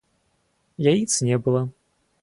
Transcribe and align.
Яиц 0.91 1.21
не 1.29 1.37
было. 1.49 1.61